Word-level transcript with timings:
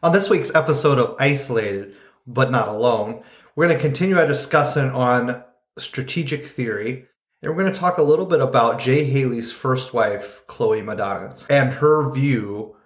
On 0.00 0.12
this 0.12 0.30
week's 0.30 0.54
episode 0.54 1.00
of 1.00 1.16
Isolated 1.18 1.96
but 2.24 2.52
Not 2.52 2.68
Alone, 2.68 3.20
we're 3.56 3.66
going 3.66 3.76
to 3.76 3.82
continue 3.82 4.16
our 4.16 4.28
discussion 4.28 4.90
on 4.90 5.42
strategic 5.76 6.46
theory. 6.46 7.06
And 7.42 7.50
we're 7.50 7.60
going 7.60 7.72
to 7.72 7.76
talk 7.76 7.98
a 7.98 8.02
little 8.02 8.24
bit 8.24 8.40
about 8.40 8.78
Jay 8.78 9.02
Haley's 9.02 9.52
first 9.52 9.92
wife, 9.92 10.46
Cloé 10.46 10.84
Madanes, 10.84 11.44
and 11.50 11.72
her 11.72 12.12
view 12.12 12.76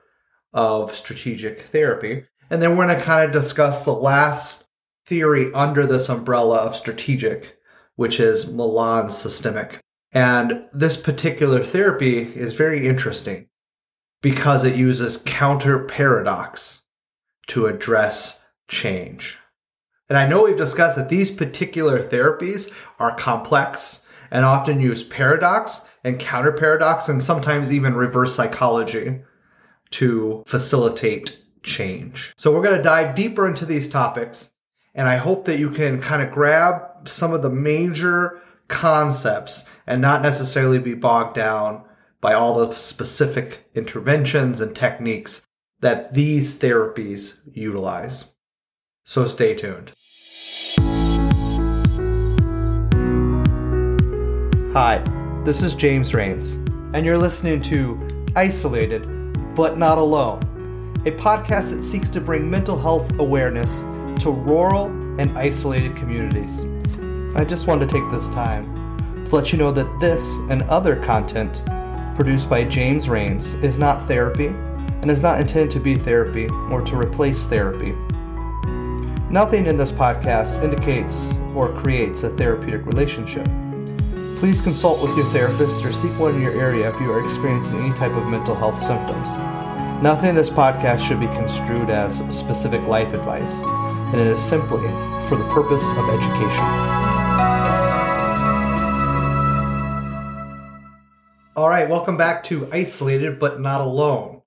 of 0.55 0.95
strategic 0.95 1.67
therapy. 1.67 2.25
And 2.49 2.63
then 2.63 2.79
we're 2.79 2.87
going 2.87 2.99
to 2.99 3.05
kind 3.05 3.27
of 3.27 3.33
discuss 3.33 3.83
the 3.83 3.93
last 3.93 4.65
theory 5.05 5.53
under 5.53 5.87
this 5.87 6.09
umbrella 6.09 6.61
of 6.61 6.75
strategic, 6.75 7.59
which 7.97 8.21
is 8.21 8.51
Milan 8.51 9.11
systemic. 9.11 9.81
And 10.13 10.65
this 10.73 10.97
particular 10.97 11.63
therapy 11.63 12.21
is 12.21 12.57
very 12.57 12.87
interesting 12.87 13.49
because 14.23 14.65
it 14.65 14.77
uses 14.77 15.19
counter 15.27 15.85
paradox 15.85 16.82
to 17.49 17.67
address 17.67 18.45
change. 18.69 19.39
And 20.09 20.19
I 20.19 20.27
know 20.27 20.45
we've 20.45 20.57
discussed 20.57 20.97
that 20.97 21.09
these 21.09 21.31
particular 21.31 22.07
therapies 22.07 22.73
are 22.99 23.17
complex 23.17 24.03
and 24.31 24.45
often 24.45 24.81
use 24.81 25.03
paradox 25.03 25.83
and 26.05 26.19
counter 26.19 26.53
paradox 26.53 27.09
and 27.09 27.23
sometimes 27.23 27.73
even 27.73 27.95
reverse 27.95 28.35
psychology 28.35 29.23
to 29.91 30.43
facilitate 30.47 31.43
change. 31.63 32.35
So 32.37 32.53
we're 32.53 32.63
going 32.63 32.77
to 32.77 32.83
dive 32.83 33.15
deeper 33.15 33.47
into 33.47 33.65
these 33.65 33.89
topics 33.89 34.53
and 34.95 35.09
I 35.09 35.17
hope 35.17 35.47
that 35.47 35.59
you 35.59 35.71
can 35.71 36.01
kind 36.01 36.23
of 36.23 36.31
grab 36.31 37.09
some 37.09 37.33
of 37.33 37.43
the 37.43 37.51
major 37.51 38.43
concepts 38.69 39.65
and 39.87 40.01
not 40.01 40.23
necessarily 40.23 40.79
be 40.79 40.95
bogged 40.95 41.35
down 41.35 41.85
by 42.21 42.35
all 42.35 42.59
the 42.59 42.75
specific 42.75 43.69
interventions 43.75 44.61
and 44.61 44.77
techniques 44.77 45.47
that 45.83 46.15
these 46.15 46.59
therapies 46.59 47.39
utilize. 47.53 48.27
So 49.05 49.27
stay 49.27 49.55
tuned. 49.55 49.93
Hi, 54.73 55.03
this 55.45 55.61
is 55.61 55.75
James 55.75 56.15
Rains, 56.15 56.55
and 56.95 57.05
you're 57.05 57.19
listening 57.19 57.61
to 57.63 58.01
Isolated 58.37 59.03
But 59.55 59.77
Not 59.77 59.99
Alone, 59.99 60.41
a 61.05 61.11
podcast 61.11 61.75
that 61.75 61.83
seeks 61.83 62.09
to 62.11 62.21
bring 62.21 62.49
mental 62.49 62.79
health 62.79 63.13
awareness 63.19 63.81
to 64.23 64.31
rural 64.31 64.87
and 65.21 65.37
isolated 65.37 65.97
communities. 65.97 66.65
I 67.35 67.45
just 67.45 67.67
wanted 67.67 67.89
to 67.89 67.95
take 67.95 68.11
this 68.13 68.29
time 68.31 69.27
to 69.27 69.35
let 69.35 69.53
you 69.53 69.59
know 69.59 69.73
that 69.73 70.01
this 70.01 70.23
and 70.49 70.63
other 70.63 70.95
content 71.03 71.65
produced 72.15 72.49
by 72.49 72.65
James 72.65 73.09
Rains 73.09 73.55
is 73.55 73.79
not 73.79 74.07
therapy 74.07 74.55
and 75.03 75.11
is 75.11 75.21
not 75.21 75.41
intended 75.41 75.71
to 75.73 75.81
be 75.81 75.97
therapy 75.97 76.49
or 76.71 76.81
to 76.81 76.97
replace 76.97 77.45
therapy. 77.45 77.93
Nothing 79.29 79.67
in 79.67 79.77
this 79.77 79.91
podcast 79.91 80.63
indicates 80.63 81.35
or 81.55 81.73
creates 81.73 82.23
a 82.23 82.31
therapeutic 82.31 82.87
relationship. 82.87 83.47
Please 84.39 84.61
consult 84.61 85.03
with 85.03 85.17
your 85.17 85.27
therapist 85.27 85.85
or 85.85 85.93
seek 85.93 86.19
one 86.19 86.35
in 86.35 86.43
your 86.43 86.61
area 86.61 86.89
if 86.89 87.01
you 87.01 87.11
are 87.13 87.25
experiencing 87.25 87.79
any 87.79 87.95
type 87.97 88.13
of 88.13 88.27
mental 88.27 88.55
health 88.55 88.79
symptoms. 88.79 89.31
Nothing 90.03 90.31
in 90.31 90.35
this 90.35 90.51
podcast 90.51 91.01
should 91.01 91.21
be 91.21 91.27
construed 91.27 91.91
as 91.91 92.19
specific 92.37 92.83
life 92.83 93.13
advice, 93.13 93.63
and 93.63 94.21
it 94.21 94.27
is 94.27 94.41
simply 94.41 94.83
for 95.29 95.37
the 95.37 95.49
purpose 95.49 95.85
of 95.93 96.09
education. 96.09 96.65
All 101.55 101.69
right, 101.69 101.89
welcome 101.89 102.17
back 102.17 102.43
to 102.45 102.69
Isolated 102.73 103.39
but 103.39 103.61
Not 103.61 103.81
Alone. 103.81 104.42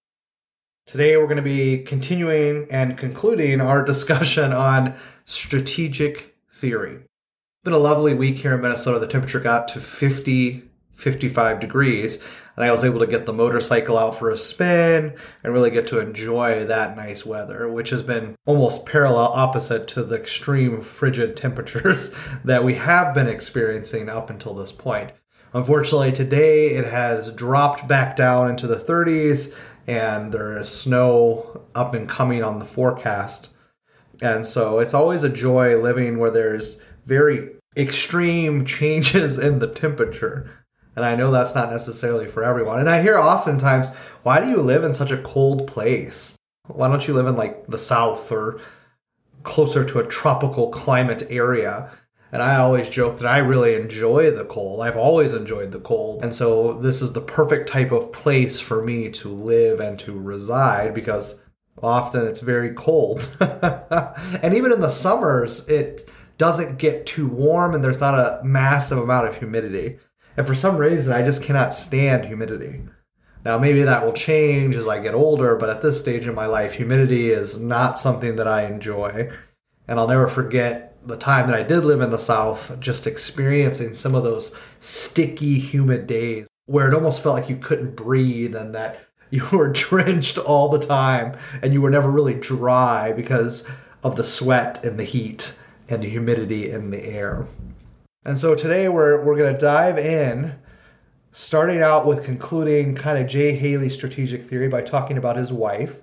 Today, 0.85 1.17
we're 1.17 1.25
going 1.25 1.37
to 1.37 1.41
be 1.41 1.79
continuing 1.79 2.67
and 2.69 2.95
concluding 2.95 3.59
our 3.59 3.83
discussion 3.83 4.53
on 4.53 4.93
strategic 5.25 6.35
theory. 6.53 6.91
It's 6.91 7.63
been 7.63 7.73
a 7.73 7.79
lovely 7.79 8.13
week 8.13 8.35
here 8.37 8.53
in 8.53 8.61
Minnesota. 8.61 8.99
The 8.99 9.07
temperature 9.07 9.39
got 9.39 9.67
to 9.69 9.79
50, 9.79 10.61
55 10.91 11.59
degrees, 11.59 12.23
and 12.55 12.63
I 12.63 12.69
was 12.69 12.83
able 12.83 12.99
to 12.99 13.07
get 13.07 13.25
the 13.25 13.33
motorcycle 13.33 13.97
out 13.97 14.15
for 14.15 14.29
a 14.29 14.37
spin 14.37 15.15
and 15.43 15.53
really 15.53 15.71
get 15.71 15.87
to 15.87 15.99
enjoy 15.99 16.65
that 16.65 16.95
nice 16.95 17.25
weather, 17.25 17.67
which 17.67 17.89
has 17.89 18.03
been 18.03 18.35
almost 18.45 18.85
parallel 18.85 19.33
opposite 19.33 19.87
to 19.87 20.03
the 20.03 20.17
extreme 20.17 20.81
frigid 20.81 21.35
temperatures 21.35 22.11
that 22.45 22.63
we 22.63 22.75
have 22.75 23.15
been 23.15 23.27
experiencing 23.27 24.07
up 24.07 24.29
until 24.29 24.53
this 24.53 24.71
point. 24.71 25.13
Unfortunately, 25.55 26.11
today 26.11 26.71
it 26.71 26.85
has 26.85 27.31
dropped 27.31 27.87
back 27.87 28.15
down 28.15 28.49
into 28.49 28.67
the 28.67 28.75
30s 28.75 29.51
and 29.87 30.31
there 30.31 30.57
is 30.57 30.69
snow 30.69 31.61
up 31.75 31.93
and 31.93 32.09
coming 32.09 32.43
on 32.43 32.59
the 32.59 32.65
forecast. 32.65 33.51
And 34.21 34.45
so 34.45 34.79
it's 34.79 34.93
always 34.93 35.23
a 35.23 35.29
joy 35.29 35.79
living 35.79 36.17
where 36.17 36.31
there's 36.31 36.79
very 37.05 37.51
extreme 37.77 38.65
changes 38.65 39.37
in 39.37 39.59
the 39.59 39.67
temperature. 39.67 40.49
And 40.95 41.03
I 41.03 41.15
know 41.15 41.29
that's 41.29 41.55
not 41.55 41.71
necessarily 41.71 42.25
for 42.25 42.43
everyone. 42.43 42.79
And 42.79 42.89
I 42.89 43.01
hear 43.01 43.17
oftentimes, 43.17 43.89
why 44.23 44.39
do 44.39 44.49
you 44.49 44.61
live 44.61 44.83
in 44.83 44.93
such 44.93 45.11
a 45.11 45.21
cold 45.21 45.67
place? 45.67 46.37
Why 46.67 46.87
don't 46.87 47.07
you 47.07 47.13
live 47.13 47.27
in 47.27 47.35
like 47.35 47.67
the 47.67 47.77
South 47.77 48.31
or 48.31 48.59
closer 49.43 49.83
to 49.83 49.99
a 49.99 50.07
tropical 50.07 50.69
climate 50.69 51.27
area? 51.29 51.91
And 52.35 52.43
I 52.43 52.57
always 52.57 52.89
joke 52.89 53.19
that 53.19 53.27
I 53.27 53.37
really 53.37 53.75
enjoy 53.75 54.29
the 54.29 54.43
cold. 54.43 54.81
I've 54.81 54.97
always 54.97 55.33
enjoyed 55.33 55.71
the 55.71 55.79
cold. 55.79 56.21
And 56.21 56.35
so 56.35 56.73
this 56.73 57.01
is 57.01 57.13
the 57.13 57.21
perfect 57.21 57.69
type 57.69 57.93
of 57.93 58.11
place 58.11 58.59
for 58.59 58.83
me 58.83 59.09
to 59.11 59.29
live 59.29 59.79
and 59.79 59.97
to 59.99 60.11
reside 60.11 60.93
because 60.93 61.39
often 61.81 62.27
it's 62.27 62.41
very 62.41 62.73
cold. 62.73 63.29
and 63.39 64.53
even 64.53 64.73
in 64.73 64.81
the 64.81 64.89
summers, 64.89 65.65
it 65.69 66.09
doesn't 66.37 66.77
get 66.77 67.05
too 67.05 67.25
warm 67.25 67.73
and 67.73 67.81
there's 67.81 68.01
not 68.01 68.15
a 68.15 68.43
massive 68.43 68.97
amount 68.97 69.29
of 69.29 69.37
humidity. 69.37 69.97
And 70.35 70.45
for 70.45 70.55
some 70.55 70.75
reason, 70.75 71.13
I 71.13 71.23
just 71.23 71.41
cannot 71.41 71.73
stand 71.73 72.25
humidity. 72.25 72.81
Now, 73.45 73.57
maybe 73.57 73.83
that 73.83 74.05
will 74.05 74.11
change 74.11 74.75
as 74.75 74.89
I 74.89 74.99
get 74.99 75.13
older, 75.13 75.55
but 75.55 75.69
at 75.69 75.81
this 75.81 76.01
stage 76.01 76.27
in 76.27 76.35
my 76.35 76.47
life, 76.47 76.73
humidity 76.73 77.31
is 77.31 77.61
not 77.61 77.97
something 77.97 78.35
that 78.35 78.47
I 78.49 78.65
enjoy. 78.65 79.31
And 79.87 79.97
I'll 79.97 80.09
never 80.09 80.27
forget 80.27 80.94
the 81.05 81.17
time 81.17 81.47
that 81.47 81.55
I 81.55 81.63
did 81.63 81.83
live 81.83 82.01
in 82.01 82.09
the 82.09 82.17
South, 82.17 82.79
just 82.79 83.05
experiencing 83.05 83.93
some 83.93 84.15
of 84.15 84.23
those 84.23 84.55
sticky, 84.79 85.59
humid 85.59 86.07
days 86.07 86.47
where 86.65 86.87
it 86.87 86.95
almost 86.95 87.21
felt 87.21 87.35
like 87.35 87.49
you 87.49 87.57
couldn't 87.57 87.95
breathe 87.95 88.55
and 88.55 88.73
that 88.73 88.99
you 89.29 89.47
were 89.51 89.71
drenched 89.71 90.37
all 90.37 90.69
the 90.69 90.79
time 90.79 91.37
and 91.61 91.73
you 91.73 91.81
were 91.81 91.89
never 91.89 92.09
really 92.09 92.33
dry 92.33 93.11
because 93.11 93.63
of 94.03 94.15
the 94.15 94.23
sweat 94.23 94.83
and 94.83 94.99
the 94.99 95.03
heat 95.03 95.57
and 95.89 96.01
the 96.01 96.09
humidity 96.09 96.69
in 96.69 96.89
the 96.89 97.03
air. 97.03 97.47
And 98.23 98.37
so 98.37 98.55
today 98.55 98.89
we're, 98.89 99.23
we're 99.23 99.37
going 99.37 99.53
to 99.53 99.59
dive 99.59 99.99
in, 99.99 100.55
starting 101.31 101.81
out 101.81 102.07
with 102.07 102.23
concluding 102.23 102.95
kind 102.95 103.19
of 103.19 103.27
Jay 103.27 103.55
Haley's 103.55 103.93
strategic 103.93 104.45
theory 104.45 104.67
by 104.67 104.81
talking 104.81 105.17
about 105.17 105.37
his 105.37 105.53
wife. 105.53 106.01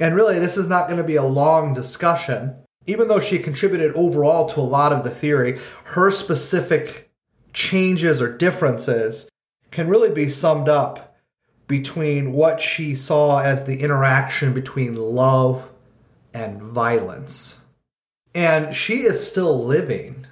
And 0.00 0.14
really, 0.14 0.40
this 0.40 0.56
is 0.56 0.68
not 0.68 0.88
going 0.88 0.98
to 0.98 1.04
be 1.04 1.16
a 1.16 1.22
long 1.22 1.72
discussion 1.72 2.56
even 2.86 3.08
though 3.08 3.20
she 3.20 3.38
contributed 3.38 3.92
overall 3.94 4.48
to 4.50 4.60
a 4.60 4.62
lot 4.62 4.92
of 4.92 5.04
the 5.04 5.10
theory, 5.10 5.58
her 5.84 6.10
specific 6.10 7.10
changes 7.52 8.20
or 8.20 8.36
differences 8.36 9.28
can 9.70 9.88
really 9.88 10.10
be 10.10 10.28
summed 10.28 10.68
up 10.68 11.16
between 11.66 12.32
what 12.32 12.60
she 12.60 12.94
saw 12.94 13.40
as 13.40 13.64
the 13.64 13.80
interaction 13.80 14.52
between 14.54 14.94
love 14.94 15.68
and 16.32 16.62
violence. 16.62 17.58
And 18.34 18.74
she 18.74 18.98
is 19.00 19.26
still 19.26 19.64
living. 19.64 20.26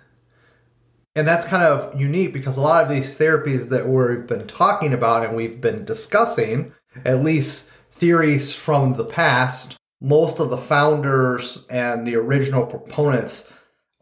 And 1.17 1.27
that's 1.27 1.47
kind 1.47 1.63
of 1.63 1.99
unique 1.99 2.33
because 2.33 2.57
a 2.57 2.61
lot 2.61 2.85
of 2.85 2.91
these 2.91 3.17
therapies 3.17 3.69
that 3.71 3.89
we've 3.89 4.27
been 4.27 4.47
talking 4.47 4.93
about 4.93 5.25
and 5.25 5.37
we've 5.37 5.61
been 5.61 5.85
discussing, 5.85 6.73
at 7.05 7.23
least 7.23 7.71
theories 7.93 8.55
from 8.55 8.95
the 8.95 9.05
past, 9.05 9.77
most 10.05 10.39
of 10.39 10.51
the 10.51 10.59
founders 10.59 11.67
and 11.71 12.07
the 12.07 12.15
original 12.15 12.67
proponents 12.67 13.51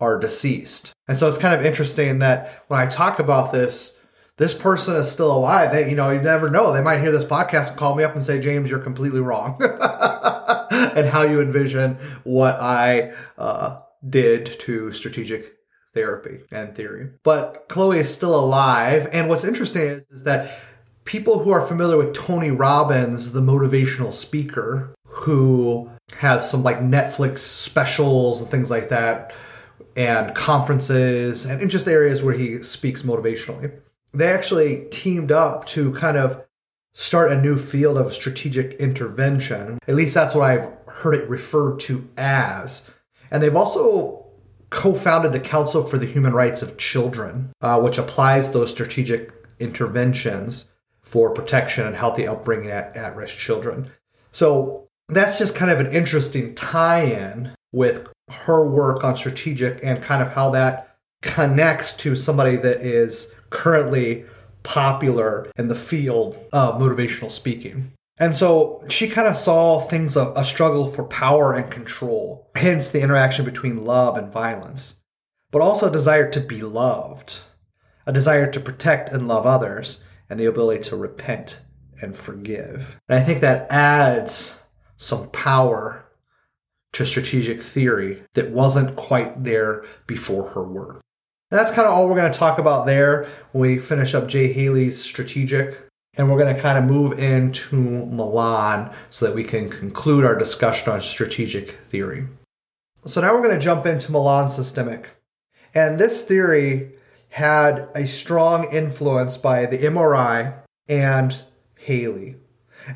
are 0.01 0.19
deceased. 0.19 0.93
And 1.07 1.17
so 1.17 1.29
it's 1.29 1.39
kind 1.39 1.55
of 1.55 1.65
interesting 1.65 2.19
that 2.19 2.65
when 2.67 2.81
I 2.81 2.87
talk 2.87 3.21
about 3.21 3.53
this, 3.53 3.97
this 4.37 4.53
person 4.53 4.97
is 4.97 5.09
still 5.09 5.31
alive. 5.31 5.71
They, 5.71 5.89
you 5.89 5.95
know, 5.95 6.11
you 6.11 6.21
never 6.21 6.51
know. 6.51 6.73
They 6.73 6.83
might 6.83 7.01
hear 7.01 7.13
this 7.13 7.25
podcast 7.25 7.69
and 7.69 7.79
call 7.79 7.95
me 7.95 8.03
up 8.03 8.15
and 8.15 8.23
say, 8.23 8.41
James, 8.41 8.69
you're 8.69 8.81
completely 8.81 9.21
wrong. 9.21 9.57
and 10.73 11.07
how 11.07 11.23
you 11.23 11.41
envision 11.41 11.99
what 12.25 12.61
I 12.61 13.13
uh, 13.39 13.79
did 14.09 14.47
to 14.61 14.91
strategic 14.91 15.55
therapy 15.95 16.41
and 16.51 16.75
theory. 16.75 17.11
But 17.23 17.69
Cloé 17.69 17.99
is 17.99 18.13
still 18.13 18.35
alive. 18.35 19.09
And 19.13 19.29
what's 19.29 19.45
interesting 19.45 19.83
is, 19.83 20.05
is 20.11 20.25
that 20.25 20.59
people 21.05 21.39
who 21.39 21.51
are 21.51 21.65
familiar 21.65 21.97
with 21.97 22.13
Tony 22.13 22.51
Robbins, 22.51 23.31
the 23.31 23.41
motivational 23.41 24.13
speaker, 24.13 24.93
who 25.05 25.92
has 26.17 26.49
some 26.51 26.63
like 26.63 26.79
Netflix 26.81 27.39
specials 27.39 28.43
and 28.43 28.51
things 28.51 28.71
like 28.71 28.91
that, 28.91 29.35
and 29.97 30.35
conferences 30.35 31.45
and 31.45 31.61
in 31.61 31.69
just 31.69 31.89
areas 31.89 32.23
where 32.23 32.35
he 32.35 32.63
speaks 32.63 33.03
motivationally. 33.03 33.79
They 34.13 34.29
actually 34.29 34.87
teamed 34.91 35.33
up 35.33 35.65
to 35.67 35.93
kind 35.95 36.17
of 36.17 36.45
start 36.95 37.33
a 37.33 37.41
new 37.41 37.57
field 37.57 37.97
of 37.97 38.13
strategic 38.13 38.75
intervention. 38.75 39.79
At 39.89 39.95
least 39.95 40.15
that's 40.15 40.35
what 40.35 40.51
I've 40.51 40.71
heard 40.87 41.15
it 41.15 41.29
referred 41.29 41.81
to 41.81 42.09
as. 42.17 42.89
And 43.31 43.43
they've 43.43 43.57
also 43.57 44.27
co 44.71 44.95
founded 44.95 45.33
the 45.33 45.41
Council 45.41 45.83
for 45.83 45.99
the 45.99 46.07
Human 46.07 46.33
Rights 46.33 46.63
of 46.63 46.77
Children, 46.79 47.53
uh, 47.61 47.81
which 47.81 47.99
applies 47.99 48.51
those 48.51 48.71
strategic 48.71 49.33
interventions 49.59 50.69
for 51.01 51.33
protection 51.33 51.87
and 51.87 51.97
healthy 51.97 52.27
upbringing 52.27 52.71
at, 52.71 52.97
at 52.97 53.17
risk 53.17 53.37
children. 53.37 53.91
So 54.31 54.89
that's 55.15 55.39
just 55.39 55.55
kind 55.55 55.71
of 55.71 55.81
an 55.81 55.93
interesting 55.93 56.55
tie 56.55 57.05
in 57.05 57.55
with 57.73 58.07
her 58.31 58.67
work 58.67 59.05
on 59.05 59.17
strategic 59.17 59.81
and 59.83 60.03
kind 60.03 60.23
of 60.23 60.31
how 60.31 60.51
that 60.51 60.97
connects 61.23 61.95
to 61.95 62.17
somebody 62.17 62.57
that 62.57 62.83
is 62.83 63.33
currently 63.51 64.25
popular 64.63 65.51
in 65.57 65.69
the 65.69 65.75
field 65.75 66.39
of 66.53 66.81
motivational 66.81 67.31
speaking. 67.31 67.93
And 68.19 68.37
so 68.37 68.85
she 68.89 69.09
kind 69.09 69.27
of 69.27 69.37
saw 69.37 69.81
things 69.81 70.17
of 70.17 70.37
a 70.37 70.45
struggle 70.45 70.87
for 70.87 71.05
power 71.05 71.55
and 71.55 71.71
control, 71.71 72.51
hence 72.55 72.89
the 72.89 73.01
interaction 73.01 73.45
between 73.45 73.85
love 73.85 74.17
and 74.17 74.33
violence, 74.33 75.01
but 75.51 75.63
also 75.63 75.89
a 75.89 75.93
desire 75.93 76.31
to 76.31 76.41
be 76.41 76.63
loved, 76.63 77.41
a 78.07 78.13
desire 78.13 78.51
to 78.51 78.61
protect 78.61 79.09
and 79.09 79.27
love 79.27 79.47
others, 79.47 80.03
and 80.29 80.39
the 80.39 80.47
ability 80.47 80.83
to 80.83 80.97
repent 80.97 81.61
and 82.01 82.17
forgive. 82.17 82.99
And 83.09 83.19
I 83.19 83.23
think 83.23 83.41
that 83.41 83.71
adds 83.71 84.59
some 85.03 85.29
power 85.31 86.05
to 86.93 87.05
strategic 87.05 87.61
theory 87.61 88.23
that 88.35 88.51
wasn't 88.51 88.97
quite 88.97 89.43
there 89.43 89.85
before 90.07 90.49
her 90.51 90.63
work. 90.63 91.01
And 91.51 91.59
that's 91.59 91.71
kind 91.71 91.87
of 91.87 91.93
all 91.93 92.09
we're 92.09 92.17
going 92.17 92.33
to 92.33 92.39
talk 92.39 92.59
about 92.59 92.87
there 92.87 93.29
when 93.53 93.73
we 93.73 93.79
finish 93.79 94.15
up 94.15 94.29
Jay 94.29 94.53
Haley's 94.53 95.03
strategic. 95.03 95.89
And 96.15 96.31
we're 96.31 96.39
going 96.39 96.55
to 96.55 96.61
kind 96.61 96.77
of 96.77 96.85
move 96.85 97.19
into 97.19 97.77
Milan 97.77 98.95
so 99.09 99.27
that 99.27 99.35
we 99.35 99.45
can 99.45 99.69
conclude 99.71 100.25
our 100.25 100.37
discussion 100.37 100.93
on 100.93 101.01
strategic 101.01 101.71
theory. 101.89 102.29
So 103.07 103.23
now 103.23 103.33
we're 103.33 103.43
going 103.43 103.59
to 103.59 103.65
jump 103.65 103.87
into 103.87 104.13
Milan 104.13 104.51
systemic. 104.51 105.17
And 105.75 105.99
this 105.99 106.23
theory 106.23 106.93
had 107.31 107.89
a 107.95 108.07
strong 108.07 108.71
influence 108.71 109.39
by 109.39 109.65
the 109.65 109.79
MRI 109.79 110.55
and 110.87 111.43
Haley. 111.79 112.37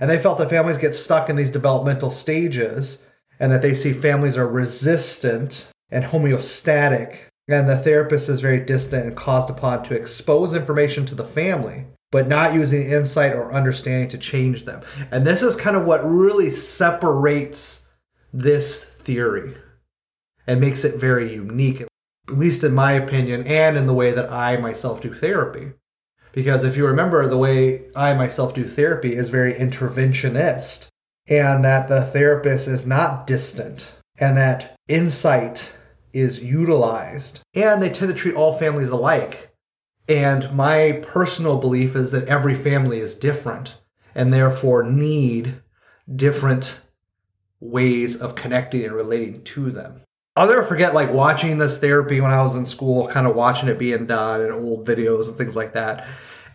And 0.00 0.10
they 0.10 0.18
felt 0.18 0.38
that 0.38 0.50
families 0.50 0.78
get 0.78 0.94
stuck 0.94 1.28
in 1.28 1.36
these 1.36 1.50
developmental 1.50 2.10
stages 2.10 3.02
and 3.38 3.52
that 3.52 3.62
they 3.62 3.74
see 3.74 3.92
families 3.92 4.36
are 4.36 4.48
resistant 4.48 5.70
and 5.90 6.04
homeostatic. 6.04 7.18
And 7.48 7.68
the 7.68 7.78
therapist 7.78 8.28
is 8.28 8.40
very 8.40 8.60
distant 8.60 9.06
and 9.06 9.16
caused 9.16 9.50
upon 9.50 9.84
to 9.84 9.94
expose 9.94 10.54
information 10.54 11.06
to 11.06 11.14
the 11.14 11.24
family 11.24 11.86
but 12.12 12.28
not 12.28 12.54
using 12.54 12.88
insight 12.88 13.34
or 13.34 13.52
understanding 13.52 14.08
to 14.08 14.16
change 14.16 14.64
them. 14.64 14.80
And 15.10 15.26
this 15.26 15.42
is 15.42 15.56
kind 15.56 15.76
of 15.76 15.84
what 15.84 16.08
really 16.08 16.50
separates 16.50 17.84
this 18.32 18.84
theory 18.84 19.54
and 20.46 20.60
makes 20.60 20.84
it 20.84 20.96
very 20.96 21.32
unique 21.32 21.80
at 21.80 21.88
least 22.28 22.64
in 22.64 22.74
my 22.74 22.92
opinion 22.92 23.46
and 23.46 23.76
in 23.76 23.86
the 23.86 23.94
way 23.94 24.12
that 24.12 24.30
i 24.30 24.56
myself 24.56 25.00
do 25.00 25.14
therapy 25.14 25.72
because 26.36 26.62
if 26.62 26.76
you 26.76 26.86
remember 26.86 27.26
the 27.26 27.36
way 27.36 27.82
i 27.96 28.14
myself 28.14 28.54
do 28.54 28.62
therapy 28.62 29.16
is 29.16 29.28
very 29.28 29.54
interventionist 29.54 30.86
and 31.28 31.64
that 31.64 31.88
the 31.88 32.04
therapist 32.04 32.68
is 32.68 32.86
not 32.86 33.26
distant 33.26 33.92
and 34.18 34.36
that 34.36 34.76
insight 34.88 35.76
is 36.12 36.42
utilized. 36.42 37.40
And 37.54 37.82
they 37.82 37.90
tend 37.90 38.08
to 38.08 38.14
treat 38.14 38.34
all 38.34 38.54
families 38.54 38.90
alike. 38.90 39.50
And 40.08 40.52
my 40.52 41.00
personal 41.02 41.58
belief 41.58 41.94
is 41.96 42.12
that 42.12 42.28
every 42.28 42.54
family 42.54 43.00
is 43.00 43.14
different 43.14 43.78
and 44.14 44.32
therefore 44.32 44.82
need 44.84 45.60
different 46.14 46.80
ways 47.60 48.16
of 48.16 48.34
connecting 48.34 48.84
and 48.84 48.94
relating 48.94 49.42
to 49.42 49.70
them. 49.70 50.02
I'll 50.36 50.46
never 50.46 50.62
forget 50.62 50.94
like 50.94 51.12
watching 51.12 51.58
this 51.58 51.78
therapy 51.78 52.20
when 52.20 52.30
I 52.30 52.42
was 52.42 52.54
in 52.54 52.66
school, 52.66 53.08
kind 53.08 53.26
of 53.26 53.34
watching 53.34 53.68
it 53.68 53.78
being 53.78 54.06
done 54.06 54.42
and 54.42 54.52
old 54.52 54.86
videos 54.86 55.28
and 55.28 55.36
things 55.36 55.56
like 55.56 55.72
that, 55.72 56.06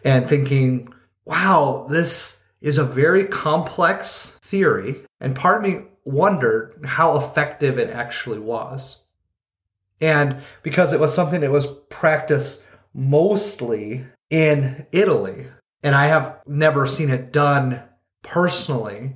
and 0.03 0.27
thinking, 0.27 0.94
wow, 1.25 1.86
this 1.89 2.38
is 2.62 2.77
a 2.77 2.86
very 2.86 3.24
complex 3.25 4.39
theory. 4.42 5.01
And 5.19 5.36
part 5.36 5.57
of 5.57 5.69
me 5.69 5.86
wondered 6.06 6.80
how 6.86 7.18
effective 7.18 7.77
it 7.77 7.89
actually 7.89 8.39
was. 8.39 9.01
And 10.00 10.42
because 10.63 10.94
it 10.94 11.00
was 11.00 11.13
something 11.13 11.42
that 11.42 11.51
was 11.51 11.68
practiced 11.89 12.63
mostly 12.94 14.06
in 14.30 14.88
Italy, 14.92 15.48
and 15.83 15.95
I 15.95 16.07
have 16.07 16.39
never 16.48 16.86
seen 16.86 17.09
it 17.09 17.31
done 17.31 17.81
personally 18.24 19.15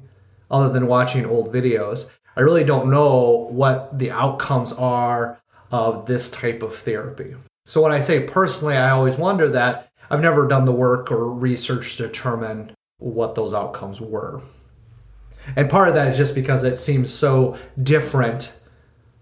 other 0.50 0.70
than 0.70 0.88
watching 0.88 1.26
old 1.26 1.52
videos, 1.54 2.10
I 2.36 2.42
really 2.42 2.64
don't 2.64 2.92
know 2.92 3.48
what 3.50 3.98
the 3.98 4.12
outcomes 4.12 4.74
are 4.74 5.40
of 5.72 6.06
this 6.06 6.30
type 6.30 6.62
of 6.62 6.76
therapy. 6.76 7.36
So 7.66 7.82
when 7.82 7.92
I 7.92 8.00
say 8.00 8.20
personally, 8.22 8.76
I 8.76 8.92
always 8.92 9.18
wonder 9.18 9.50
that 9.50 9.90
I've 10.10 10.22
never 10.22 10.48
done 10.48 10.66
the 10.66 10.72
work 10.72 11.12
or 11.12 11.30
research 11.32 11.98
to 11.98 12.04
determine 12.04 12.72
what 12.98 13.36
those 13.36 13.54
outcomes 13.54 14.00
were. 14.00 14.42
And 15.56 15.70
part 15.70 15.90
of 15.90 15.96
that 15.96 16.08
is 16.08 16.18
just 16.18 16.36
because 16.36 16.64
it 16.64 16.80
seems 16.80 17.14
so 17.14 17.58
different 17.82 18.56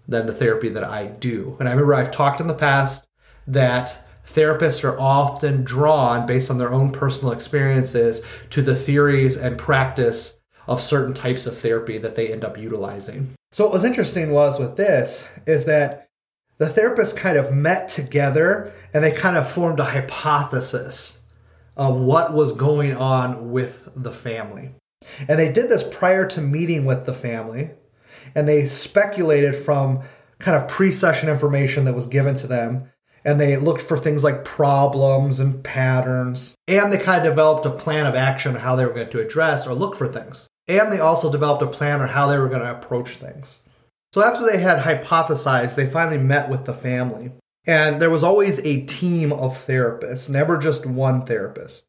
than 0.08 0.26
the 0.26 0.34
therapy 0.34 0.68
that 0.70 0.84
I 0.84 1.06
do. 1.06 1.56
And 1.58 1.68
I 1.68 1.72
remember 1.72 1.94
I've 1.94 2.10
talked 2.10 2.40
in 2.40 2.46
the 2.46 2.54
past 2.54 3.04
that 3.46 4.04
therapists 4.26 4.84
are 4.84 4.98
often 4.98 5.64
drawn 5.64 6.26
based 6.26 6.50
on 6.50 6.58
their 6.58 6.72
own 6.72 6.90
personal 6.90 7.32
experiences 7.32 8.22
to 8.50 8.62
the 8.62 8.76
theories 8.76 9.36
and 9.36 9.58
practice 9.58 10.38
of 10.66 10.80
certain 10.80 11.12
types 11.12 11.46
of 11.46 11.58
therapy 11.58 11.98
that 11.98 12.14
they 12.14 12.32
end 12.32 12.44
up 12.44 12.56
utilizing. 12.56 13.34
So 13.52 13.64
what 13.64 13.72
was 13.72 13.84
interesting 13.84 14.30
was 14.30 14.58
with 14.58 14.76
this 14.76 15.26
is 15.46 15.64
that 15.66 16.08
the 16.58 16.66
therapists 16.66 17.16
kind 17.16 17.36
of 17.36 17.52
met 17.52 17.88
together 17.88 18.72
and 18.92 19.02
they 19.02 19.10
kind 19.10 19.36
of 19.36 19.50
formed 19.50 19.80
a 19.80 19.84
hypothesis 19.84 21.20
of 21.76 21.96
what 21.96 22.32
was 22.32 22.52
going 22.52 22.94
on 22.94 23.50
with 23.50 23.88
the 23.96 24.12
family. 24.12 24.70
And 25.28 25.38
they 25.38 25.50
did 25.50 25.68
this 25.68 25.82
prior 25.82 26.26
to 26.28 26.40
meeting 26.40 26.84
with 26.84 27.06
the 27.06 27.14
family 27.14 27.70
and 28.34 28.46
they 28.48 28.64
speculated 28.64 29.56
from 29.56 30.02
kind 30.38 30.56
of 30.56 30.68
pre-session 30.68 31.28
information 31.28 31.84
that 31.84 31.94
was 31.94 32.06
given 32.06 32.36
to 32.36 32.46
them 32.46 32.90
and 33.24 33.40
they 33.40 33.56
looked 33.56 33.82
for 33.82 33.96
things 33.96 34.22
like 34.22 34.44
problems 34.44 35.40
and 35.40 35.64
patterns. 35.64 36.54
And 36.68 36.92
they 36.92 36.98
kind 36.98 37.18
of 37.18 37.32
developed 37.32 37.66
a 37.66 37.70
plan 37.70 38.06
of 38.06 38.14
action 38.14 38.54
how 38.54 38.76
they 38.76 38.84
were 38.84 38.92
going 38.92 39.08
to 39.08 39.20
address 39.20 39.66
or 39.66 39.74
look 39.74 39.96
for 39.96 40.06
things. 40.06 40.46
And 40.68 40.92
they 40.92 41.00
also 41.00 41.32
developed 41.32 41.62
a 41.62 41.66
plan 41.66 42.00
on 42.00 42.08
how 42.08 42.26
they 42.26 42.38
were 42.38 42.48
going 42.48 42.60
to 42.60 42.70
approach 42.70 43.16
things 43.16 43.60
so 44.14 44.22
after 44.22 44.46
they 44.46 44.58
had 44.58 44.84
hypothesized 44.84 45.74
they 45.74 45.86
finally 45.86 46.18
met 46.18 46.48
with 46.48 46.64
the 46.64 46.72
family 46.72 47.32
and 47.66 48.00
there 48.00 48.10
was 48.10 48.22
always 48.22 48.60
a 48.60 48.84
team 48.86 49.32
of 49.32 49.66
therapists 49.66 50.30
never 50.30 50.56
just 50.56 50.86
one 50.86 51.26
therapist 51.26 51.86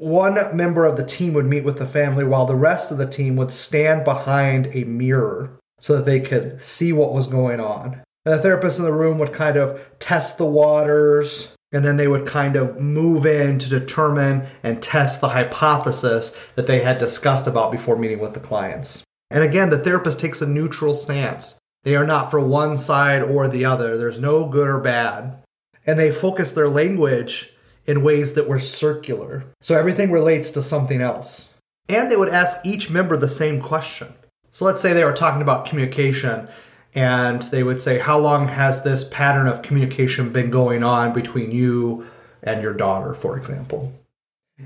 one 0.00 0.56
member 0.56 0.86
of 0.86 0.96
the 0.96 1.04
team 1.04 1.34
would 1.34 1.44
meet 1.44 1.62
with 1.62 1.76
the 1.76 1.86
family 1.86 2.24
while 2.24 2.46
the 2.46 2.54
rest 2.54 2.90
of 2.90 2.96
the 2.96 3.06
team 3.06 3.36
would 3.36 3.50
stand 3.50 4.02
behind 4.02 4.66
a 4.72 4.84
mirror 4.84 5.58
so 5.78 5.94
that 5.94 6.06
they 6.06 6.20
could 6.20 6.62
see 6.62 6.90
what 6.90 7.12
was 7.12 7.26
going 7.26 7.60
on. 7.60 8.02
And 8.24 8.34
the 8.34 8.38
therapist 8.38 8.78
in 8.78 8.86
the 8.86 8.94
room 8.94 9.18
would 9.18 9.34
kind 9.34 9.58
of 9.58 9.98
test 9.98 10.38
the 10.38 10.46
waters, 10.46 11.54
and 11.70 11.84
then 11.84 11.98
they 11.98 12.08
would 12.08 12.26
kind 12.26 12.56
of 12.56 12.80
move 12.80 13.26
in 13.26 13.58
to 13.58 13.68
determine 13.68 14.46
and 14.62 14.80
test 14.80 15.20
the 15.20 15.28
hypothesis 15.28 16.34
that 16.54 16.66
they 16.66 16.80
had 16.80 16.96
discussed 16.96 17.46
about 17.46 17.70
before 17.70 17.96
meeting 17.96 18.20
with 18.20 18.32
the 18.32 18.40
clients. 18.40 19.04
And 19.30 19.44
again, 19.44 19.68
the 19.68 19.78
therapist 19.78 20.18
takes 20.18 20.40
a 20.40 20.46
neutral 20.46 20.94
stance. 20.94 21.58
They 21.84 21.96
are 21.96 22.06
not 22.06 22.30
for 22.30 22.40
one 22.40 22.76
side 22.76 23.22
or 23.22 23.48
the 23.48 23.64
other, 23.64 23.96
there's 23.96 24.20
no 24.20 24.46
good 24.46 24.68
or 24.68 24.80
bad. 24.80 25.42
And 25.86 25.98
they 25.98 26.12
focus 26.12 26.52
their 26.52 26.68
language 26.68 27.52
in 27.86 28.02
ways 28.02 28.34
that 28.34 28.48
were 28.48 28.58
circular. 28.58 29.44
So 29.60 29.76
everything 29.76 30.10
relates 30.10 30.50
to 30.52 30.62
something 30.62 31.00
else. 31.00 31.48
And 31.88 32.10
they 32.10 32.16
would 32.16 32.28
ask 32.28 32.58
each 32.64 32.90
member 32.90 33.16
the 33.16 33.28
same 33.28 33.60
question 33.60 34.14
so 34.52 34.64
let's 34.64 34.80
say 34.80 34.92
they 34.92 35.04
were 35.04 35.12
talking 35.12 35.42
about 35.42 35.66
communication 35.66 36.48
and 36.94 37.42
they 37.42 37.62
would 37.62 37.80
say, 37.80 37.98
How 37.98 38.18
long 38.18 38.48
has 38.48 38.82
this 38.82 39.04
pattern 39.04 39.46
of 39.46 39.62
communication 39.62 40.32
been 40.32 40.50
going 40.50 40.82
on 40.82 41.12
between 41.12 41.52
you 41.52 42.06
and 42.42 42.62
your 42.62 42.74
daughter, 42.74 43.14
for 43.14 43.36
example? 43.36 43.92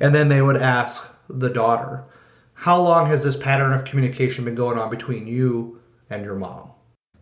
And 0.00 0.14
then 0.14 0.28
they 0.28 0.42
would 0.42 0.56
ask 0.56 1.06
the 1.28 1.50
daughter, 1.50 2.04
How 2.54 2.80
long 2.80 3.06
has 3.06 3.25
this 3.25 3.37
pattern 3.37 3.73
of 3.73 3.85
communication 3.85 4.44
been 4.44 4.54
going 4.54 4.78
on 4.78 4.88
between 4.88 5.26
you 5.26 5.80
and 6.09 6.25
your 6.25 6.37
mom? 6.37 6.71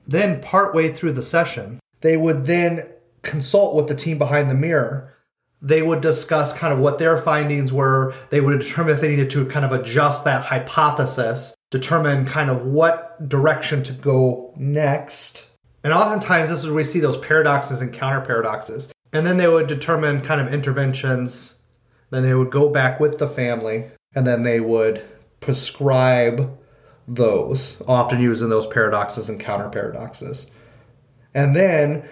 Then, 0.07 0.41
partway 0.41 0.93
through 0.93 1.13
the 1.13 1.23
session, 1.23 1.79
they 2.01 2.17
would 2.17 2.47
then 2.47 2.87
consult 3.23 3.77
with 3.77 3.89
the 3.89 3.95
team 3.95 4.19
behind 4.19 4.51
the 4.51 4.55
mirror. 4.55 5.15
They 5.61 5.81
would 5.81 6.01
discuss 6.01 6.53
kind 6.53 6.73
of 6.73 6.81
what 6.81 6.99
their 6.99 7.17
findings 7.19 7.73
were. 7.73 8.15
They 8.31 8.41
would 8.41 8.59
determine 8.59 8.95
if 8.95 9.01
they 9.01 9.11
needed 9.11 9.31
to 9.31 9.47
kind 9.47 9.65
of 9.65 9.73
adjust 9.73 10.25
that 10.25 10.45
hypothesis 10.45 11.55
determine 11.71 12.27
kind 12.27 12.51
of 12.51 12.67
what 12.67 13.29
direction 13.29 13.83
to 13.85 13.93
go 13.93 14.53
next. 14.57 15.49
And 15.85 15.93
oftentimes, 15.93 16.51
this 16.51 16.61
is 16.61 16.67
where 16.67 16.77
we 16.77 16.85
see 16.85 17.01
those 17.01 17.17
paradoxes 17.17 17.81
and 17.81 17.93
counter 17.93 18.21
paradoxes. 18.21 18.89
And 19.13 19.27
then 19.27 19.37
they 19.37 19.49
would 19.49 19.67
determine 19.67 20.21
kind 20.21 20.41
of 20.41 20.53
interventions. 20.53 21.57
Then 22.11 22.23
they 22.23 22.35
would 22.35 22.51
go 22.51 22.69
back 22.69 23.01
with 23.01 23.19
the 23.19 23.27
family, 23.27 23.91
and 24.15 24.27
then 24.27 24.43
they 24.43 24.61
would 24.61 25.03
prescribe 25.41 26.59
those, 27.09 27.83
often 27.87 28.21
using 28.21 28.49
those 28.49 28.67
paradoxes 28.67 29.29
and 29.29 29.41
counter 29.41 29.69
paradoxes. 29.69 30.51
And 31.35 31.55
then 31.57 32.09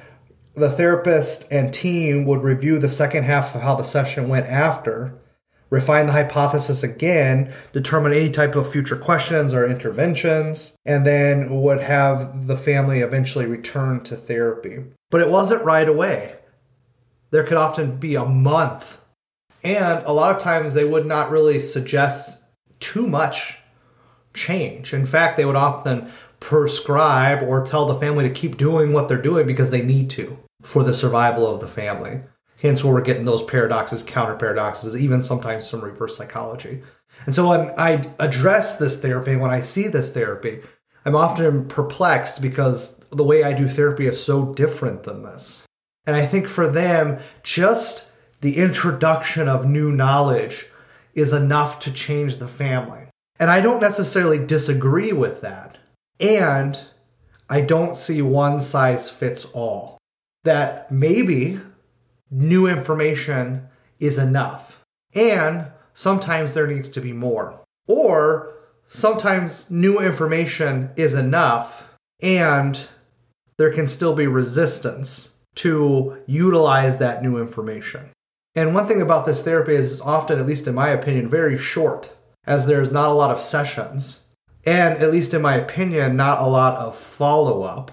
the 0.54 0.70
therapist 0.70 1.46
and 1.50 1.72
team 1.72 2.24
would 2.24 2.42
review 2.42 2.78
the 2.78 2.88
second 2.88 3.24
half 3.24 3.54
of 3.54 3.62
how 3.62 3.74
the 3.74 3.84
session 3.84 4.28
went 4.28 4.46
after, 4.46 5.14
refine 5.70 6.06
the 6.06 6.12
hypothesis 6.12 6.82
again, 6.82 7.52
determine 7.72 8.12
any 8.12 8.30
type 8.30 8.56
of 8.56 8.70
future 8.70 8.96
questions 8.96 9.54
or 9.54 9.66
interventions, 9.66 10.76
and 10.84 11.06
then 11.06 11.62
would 11.62 11.80
have 11.80 12.46
the 12.46 12.56
family 12.56 13.00
eventually 13.00 13.46
return 13.46 14.00
to 14.00 14.16
therapy. 14.16 14.84
But 15.10 15.20
it 15.20 15.30
wasn't 15.30 15.64
right 15.64 15.88
away. 15.88 16.36
There 17.30 17.44
could 17.44 17.56
often 17.56 17.96
be 17.96 18.16
a 18.16 18.24
month. 18.24 19.00
And 19.62 20.04
a 20.04 20.12
lot 20.12 20.34
of 20.34 20.42
times 20.42 20.74
they 20.74 20.84
would 20.84 21.06
not 21.06 21.30
really 21.30 21.60
suggest 21.60 22.38
too 22.80 23.06
much 23.06 23.58
change. 24.34 24.92
In 24.92 25.06
fact, 25.06 25.36
they 25.36 25.44
would 25.44 25.56
often 25.56 26.10
prescribe 26.40 27.42
or 27.42 27.62
tell 27.62 27.86
the 27.86 27.98
family 27.98 28.26
to 28.26 28.34
keep 28.34 28.56
doing 28.56 28.92
what 28.92 29.08
they're 29.08 29.20
doing 29.20 29.46
because 29.46 29.70
they 29.70 29.82
need 29.82 30.10
to 30.10 30.38
for 30.62 30.82
the 30.82 30.94
survival 30.94 31.46
of 31.46 31.60
the 31.60 31.68
family. 31.68 32.20
Hence, 32.60 32.84
where 32.84 32.92
we're 32.92 33.00
getting 33.00 33.24
those 33.24 33.42
paradoxes, 33.42 34.02
counter 34.02 34.36
paradoxes, 34.36 34.96
even 34.96 35.22
sometimes 35.22 35.68
some 35.68 35.80
reverse 35.80 36.16
psychology. 36.16 36.82
And 37.24 37.34
so, 37.34 37.48
when 37.48 37.72
I 37.78 38.02
address 38.18 38.76
this 38.76 39.00
therapy, 39.00 39.36
when 39.36 39.50
I 39.50 39.60
see 39.60 39.88
this 39.88 40.12
therapy, 40.12 40.60
I'm 41.04 41.16
often 41.16 41.66
perplexed 41.66 42.42
because 42.42 42.98
the 43.10 43.24
way 43.24 43.42
I 43.42 43.54
do 43.54 43.66
therapy 43.66 44.06
is 44.06 44.22
so 44.22 44.52
different 44.52 45.04
than 45.04 45.22
this. 45.22 45.64
And 46.06 46.14
I 46.16 46.26
think 46.26 46.48
for 46.48 46.68
them, 46.68 47.20
just 47.42 48.08
the 48.40 48.56
introduction 48.56 49.48
of 49.48 49.66
new 49.66 49.90
knowledge 49.90 50.66
is 51.14 51.32
enough 51.32 51.78
to 51.80 51.92
change 51.92 52.36
the 52.36 52.48
family. 52.48 53.09
And 53.40 53.50
I 53.50 53.62
don't 53.62 53.80
necessarily 53.80 54.38
disagree 54.38 55.12
with 55.12 55.40
that. 55.40 55.78
And 56.20 56.78
I 57.48 57.62
don't 57.62 57.96
see 57.96 58.20
one 58.20 58.60
size 58.60 59.10
fits 59.10 59.46
all. 59.46 59.96
That 60.44 60.92
maybe 60.92 61.58
new 62.30 62.66
information 62.66 63.68
is 63.98 64.18
enough. 64.18 64.82
And 65.14 65.68
sometimes 65.94 66.52
there 66.52 66.66
needs 66.66 66.90
to 66.90 67.00
be 67.00 67.14
more. 67.14 67.58
Or 67.88 68.54
sometimes 68.88 69.70
new 69.70 69.98
information 69.98 70.90
is 70.96 71.14
enough 71.14 71.88
and 72.22 72.88
there 73.56 73.72
can 73.72 73.88
still 73.88 74.14
be 74.14 74.26
resistance 74.26 75.30
to 75.56 76.22
utilize 76.26 76.98
that 76.98 77.22
new 77.22 77.38
information. 77.38 78.10
And 78.54 78.74
one 78.74 78.86
thing 78.86 79.00
about 79.00 79.26
this 79.26 79.42
therapy 79.42 79.74
is 79.74 80.00
often, 80.00 80.38
at 80.38 80.46
least 80.46 80.66
in 80.66 80.74
my 80.74 80.90
opinion, 80.90 81.28
very 81.28 81.56
short 81.56 82.12
as 82.46 82.66
there's 82.66 82.90
not 82.90 83.10
a 83.10 83.14
lot 83.14 83.30
of 83.30 83.40
sessions, 83.40 84.24
and 84.64 84.98
at 84.98 85.10
least 85.10 85.34
in 85.34 85.42
my 85.42 85.56
opinion, 85.56 86.16
not 86.16 86.42
a 86.42 86.46
lot 86.46 86.78
of 86.78 86.96
follow 86.96 87.62
up 87.62 87.92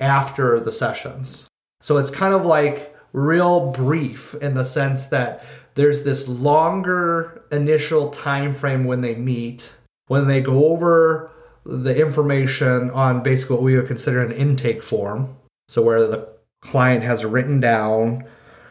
after 0.00 0.60
the 0.60 0.72
sessions. 0.72 1.48
So 1.80 1.96
it's 1.96 2.10
kind 2.10 2.34
of 2.34 2.44
like 2.44 2.96
real 3.12 3.72
brief 3.72 4.34
in 4.34 4.54
the 4.54 4.64
sense 4.64 5.06
that 5.06 5.44
there's 5.74 6.02
this 6.02 6.26
longer 6.28 7.44
initial 7.52 8.10
time 8.10 8.52
frame 8.52 8.84
when 8.84 9.00
they 9.00 9.14
meet, 9.14 9.76
when 10.08 10.26
they 10.26 10.40
go 10.40 10.66
over 10.66 11.30
the 11.64 12.00
information 12.00 12.90
on 12.90 13.22
basically 13.22 13.56
what 13.56 13.62
we 13.62 13.76
would 13.76 13.86
consider 13.86 14.22
an 14.22 14.32
intake 14.32 14.82
form. 14.82 15.36
So 15.68 15.82
where 15.82 16.06
the 16.06 16.28
client 16.60 17.04
has 17.04 17.24
written 17.24 17.60
down, 17.60 18.24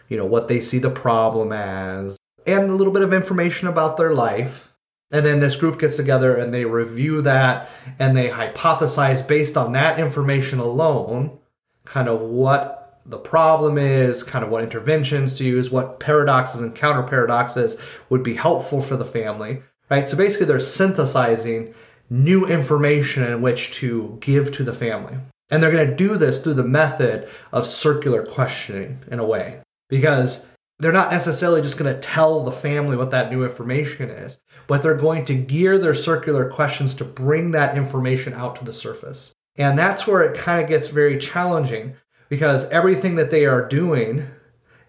you 0.10 0.18
know, 0.18 0.26
what 0.26 0.48
they 0.48 0.60
see 0.60 0.80
the 0.80 0.90
problem 0.90 1.52
as, 1.52 2.17
and 2.48 2.70
a 2.70 2.76
little 2.76 2.94
bit 2.94 3.04
of 3.04 3.14
information 3.14 3.68
about 3.68 3.98
their 3.98 4.14
life. 4.14 4.74
And 5.12 5.26
then 5.26 5.40
this 5.40 5.56
group 5.56 5.80
gets 5.80 5.96
together 5.96 6.36
and 6.36 6.54
they 6.54 6.66
review 6.66 7.22
that 7.22 7.70
and 8.00 8.16
they 8.16 8.30
hypothesize 8.30 9.26
based 9.26 9.56
on 9.56 9.74
that 9.74 10.00
information 10.00 10.60
alone, 10.60 11.38
kind 11.86 12.10
of 12.10 12.20
what 12.22 13.02
the 13.06 13.18
problem 13.18 13.78
is, 13.78 14.22
kind 14.24 14.44
of 14.44 14.52
what 14.52 14.64
interventions 14.64 15.38
to 15.38 15.46
use, 15.46 15.72
what 15.72 16.00
paradoxes 16.00 16.60
and 16.60 16.76
counter 16.76 17.04
paradoxes 17.04 17.78
would 18.10 18.22
be 18.22 18.34
helpful 18.34 18.82
for 18.82 18.98
the 18.98 19.06
family, 19.06 19.62
right? 19.90 20.10
So 20.10 20.18
basically, 20.18 20.46
they're 20.46 20.60
synthesizing 20.60 21.74
new 22.10 22.46
information 22.46 23.24
in 23.24 23.42
which 23.42 23.72
to 23.72 24.18
give 24.20 24.52
to 24.54 24.64
the 24.64 24.74
family. 24.74 25.18
And 25.50 25.64
they're 25.64 25.72
going 25.72 25.88
to 25.88 25.96
do 25.96 26.18
this 26.18 26.42
through 26.42 26.56
the 26.56 26.64
method 26.64 27.30
of 27.54 27.66
circular 27.66 28.26
questioning 28.26 29.00
in 29.10 29.20
a 29.20 29.26
way, 29.26 29.62
because 29.88 30.46
they're 30.80 30.92
not 30.92 31.12
necessarily 31.12 31.62
just 31.62 31.78
going 31.78 31.94
to 31.94 32.00
tell 32.00 32.44
the 32.44 32.52
family 32.52 32.96
what 32.96 33.12
that 33.12 33.32
new 33.32 33.44
information 33.44 34.10
is, 34.10 34.40
but 34.68 34.84
they're 34.84 34.96
going 34.96 35.26
to 35.26 35.34
gear 35.34 35.80
their 35.80 35.96
circular 35.96 36.50
questions 36.50 36.94
to 36.96 37.04
bring 37.04 37.52
that 37.52 37.78
information 37.78 38.34
out 38.34 38.56
to 38.58 38.66
the 38.66 38.74
surface. 38.74 39.34
And 39.58 39.78
that's 39.78 40.06
where 40.06 40.22
it 40.22 40.38
kind 40.38 40.62
of 40.62 40.70
gets 40.70 40.90
very 40.90 41.18
challenging 41.18 41.96
because 42.30 42.70
everything 42.70 43.16
that 43.16 43.32
they 43.32 43.46
are 43.46 43.68
doing 43.68 44.28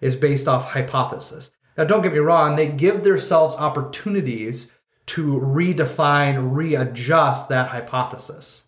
is 0.01 0.15
based 0.15 0.47
off 0.47 0.71
hypothesis. 0.71 1.51
Now, 1.77 1.85
don't 1.85 2.01
get 2.01 2.13
me 2.13 2.19
wrong, 2.19 2.55
they 2.55 2.67
give 2.67 3.03
themselves 3.03 3.55
opportunities 3.55 4.69
to 5.07 5.39
redefine, 5.39 6.55
readjust 6.55 7.49
that 7.49 7.69
hypothesis. 7.69 8.65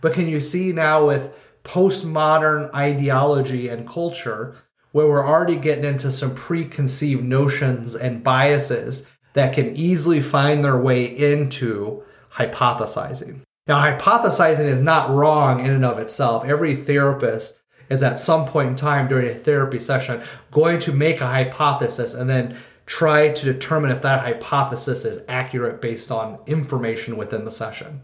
But 0.00 0.12
can 0.12 0.28
you 0.28 0.40
see 0.40 0.72
now 0.72 1.06
with 1.06 1.34
postmodern 1.64 2.74
ideology 2.74 3.68
and 3.68 3.88
culture, 3.88 4.56
where 4.92 5.06
we're 5.06 5.26
already 5.26 5.56
getting 5.56 5.84
into 5.84 6.10
some 6.10 6.34
preconceived 6.34 7.24
notions 7.24 7.94
and 7.94 8.24
biases 8.24 9.04
that 9.34 9.54
can 9.54 9.74
easily 9.76 10.20
find 10.20 10.64
their 10.64 10.78
way 10.78 11.04
into 11.04 12.02
hypothesizing. 12.32 13.40
Now, 13.66 13.80
hypothesizing 13.80 14.66
is 14.66 14.80
not 14.80 15.10
wrong 15.10 15.60
in 15.60 15.70
and 15.70 15.84
of 15.84 15.98
itself. 15.98 16.44
Every 16.44 16.74
therapist 16.74 17.56
is 17.88 18.02
at 18.02 18.18
some 18.18 18.46
point 18.46 18.70
in 18.70 18.74
time 18.76 19.08
during 19.08 19.28
a 19.28 19.34
therapy 19.34 19.78
session 19.78 20.22
going 20.50 20.80
to 20.80 20.92
make 20.92 21.20
a 21.20 21.26
hypothesis 21.26 22.14
and 22.14 22.28
then 22.28 22.58
try 22.86 23.28
to 23.28 23.44
determine 23.44 23.90
if 23.90 24.02
that 24.02 24.22
hypothesis 24.22 25.04
is 25.04 25.22
accurate 25.28 25.80
based 25.80 26.10
on 26.10 26.38
information 26.46 27.16
within 27.16 27.44
the 27.44 27.52
session. 27.52 28.02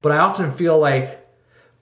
But 0.00 0.12
I 0.12 0.18
often 0.18 0.52
feel 0.52 0.78
like 0.78 1.18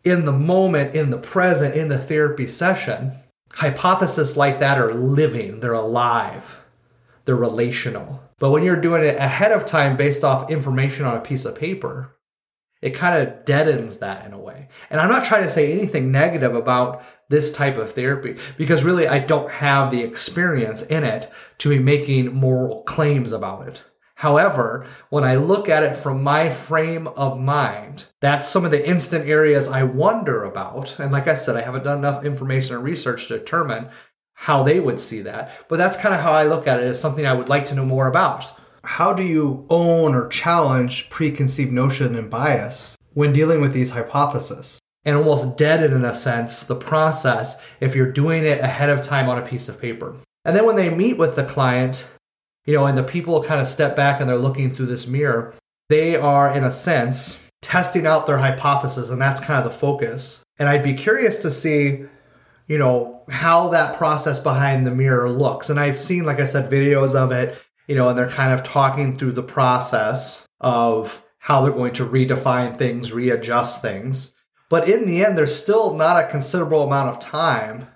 in 0.02 0.24
the 0.24 0.32
moment, 0.32 0.94
in 0.94 1.10
the 1.10 1.18
present, 1.18 1.74
in 1.74 1.88
the 1.88 1.98
therapy 1.98 2.46
session, 2.46 3.12
hypotheses 3.54 4.36
like 4.36 4.60
that 4.60 4.78
are 4.78 4.94
living, 4.94 5.60
they're 5.60 5.72
alive, 5.72 6.58
they're 7.24 7.36
relational. 7.36 8.22
But 8.38 8.50
when 8.50 8.62
you're 8.62 8.80
doing 8.80 9.04
it 9.04 9.16
ahead 9.16 9.52
of 9.52 9.66
time 9.66 9.96
based 9.96 10.24
off 10.24 10.50
information 10.50 11.04
on 11.04 11.16
a 11.16 11.20
piece 11.20 11.44
of 11.44 11.54
paper, 11.54 12.16
it 12.80 12.90
kind 12.90 13.22
of 13.22 13.44
deadens 13.44 13.98
that 13.98 14.24
in 14.24 14.32
a 14.32 14.38
way. 14.38 14.68
And 14.88 15.00
I'm 15.00 15.10
not 15.10 15.24
trying 15.24 15.42
to 15.42 15.50
say 15.50 15.72
anything 15.72 16.10
negative 16.10 16.54
about 16.54 17.02
this 17.28 17.52
type 17.52 17.76
of 17.76 17.92
therapy 17.92 18.36
because 18.56 18.82
really 18.82 19.06
I 19.06 19.18
don't 19.18 19.50
have 19.50 19.90
the 19.90 20.02
experience 20.02 20.82
in 20.82 21.04
it 21.04 21.30
to 21.58 21.68
be 21.68 21.78
making 21.78 22.34
moral 22.34 22.82
claims 22.82 23.32
about 23.32 23.68
it. 23.68 23.82
However, 24.20 24.86
when 25.08 25.24
I 25.24 25.36
look 25.36 25.70
at 25.70 25.82
it 25.82 25.96
from 25.96 26.22
my 26.22 26.50
frame 26.50 27.06
of 27.06 27.40
mind, 27.40 28.04
that's 28.20 28.46
some 28.46 28.66
of 28.66 28.70
the 28.70 28.86
instant 28.86 29.26
areas 29.26 29.66
I 29.66 29.82
wonder 29.84 30.44
about. 30.44 31.00
And 31.00 31.10
like 31.10 31.26
I 31.26 31.32
said, 31.32 31.56
I 31.56 31.62
haven't 31.62 31.84
done 31.84 31.96
enough 31.96 32.22
information 32.22 32.76
or 32.76 32.80
research 32.80 33.28
to 33.28 33.38
determine 33.38 33.88
how 34.34 34.62
they 34.62 34.78
would 34.78 35.00
see 35.00 35.22
that. 35.22 35.64
But 35.70 35.78
that's 35.78 35.96
kind 35.96 36.14
of 36.14 36.20
how 36.20 36.32
I 36.32 36.44
look 36.44 36.66
at 36.66 36.80
it 36.82 36.86
as 36.86 37.00
something 37.00 37.24
I 37.24 37.32
would 37.32 37.48
like 37.48 37.64
to 37.66 37.74
know 37.74 37.86
more 37.86 38.08
about. 38.08 38.44
How 38.84 39.14
do 39.14 39.22
you 39.22 39.64
own 39.70 40.14
or 40.14 40.28
challenge 40.28 41.08
preconceived 41.08 41.72
notion 41.72 42.14
and 42.14 42.28
bias 42.28 42.98
when 43.14 43.32
dealing 43.32 43.62
with 43.62 43.72
these 43.72 43.92
hypotheses? 43.92 44.78
And 45.06 45.16
almost 45.16 45.56
deaden, 45.56 45.94
in 45.94 46.04
a 46.04 46.12
sense, 46.12 46.64
the 46.64 46.76
process 46.76 47.58
if 47.80 47.96
you're 47.96 48.12
doing 48.12 48.44
it 48.44 48.60
ahead 48.60 48.90
of 48.90 49.00
time 49.00 49.30
on 49.30 49.38
a 49.38 49.46
piece 49.46 49.70
of 49.70 49.80
paper. 49.80 50.14
And 50.44 50.54
then 50.54 50.66
when 50.66 50.76
they 50.76 50.90
meet 50.90 51.16
with 51.16 51.36
the 51.36 51.44
client, 51.44 52.06
you 52.64 52.74
know, 52.74 52.86
and 52.86 52.96
the 52.96 53.02
people 53.02 53.42
kind 53.42 53.60
of 53.60 53.66
step 53.66 53.96
back 53.96 54.20
and 54.20 54.28
they're 54.28 54.36
looking 54.36 54.74
through 54.74 54.86
this 54.86 55.06
mirror, 55.06 55.54
they 55.88 56.16
are, 56.16 56.52
in 56.52 56.64
a 56.64 56.70
sense, 56.70 57.38
testing 57.62 58.06
out 58.06 58.26
their 58.26 58.38
hypothesis, 58.38 59.10
and 59.10 59.20
that's 59.20 59.40
kind 59.40 59.58
of 59.58 59.70
the 59.70 59.78
focus. 59.78 60.42
And 60.58 60.68
I'd 60.68 60.82
be 60.82 60.94
curious 60.94 61.42
to 61.42 61.50
see, 61.50 62.04
you 62.68 62.78
know, 62.78 63.22
how 63.28 63.68
that 63.68 63.96
process 63.96 64.38
behind 64.38 64.86
the 64.86 64.94
mirror 64.94 65.28
looks. 65.28 65.70
And 65.70 65.80
I've 65.80 65.98
seen, 65.98 66.24
like 66.24 66.40
I 66.40 66.44
said, 66.44 66.70
videos 66.70 67.14
of 67.14 67.32
it, 67.32 67.58
you 67.86 67.94
know, 67.96 68.08
and 68.08 68.18
they're 68.18 68.28
kind 68.28 68.52
of 68.52 68.62
talking 68.62 69.16
through 69.16 69.32
the 69.32 69.42
process 69.42 70.46
of 70.60 71.22
how 71.38 71.62
they're 71.62 71.72
going 71.72 71.94
to 71.94 72.06
redefine 72.06 72.76
things, 72.76 73.12
readjust 73.12 73.82
things. 73.82 74.34
But 74.68 74.88
in 74.88 75.06
the 75.06 75.24
end, 75.24 75.36
there's 75.36 75.54
still 75.54 75.94
not 75.94 76.22
a 76.22 76.28
considerable 76.28 76.84
amount 76.84 77.08
of 77.08 77.18
time 77.18 77.88